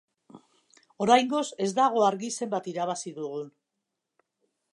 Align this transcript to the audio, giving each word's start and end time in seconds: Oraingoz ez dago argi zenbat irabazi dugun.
Oraingoz 1.05 1.43
ez 1.65 1.69
dago 1.81 2.03
argi 2.07 2.33
zenbat 2.41 2.71
irabazi 2.75 3.15
dugun. 3.21 3.49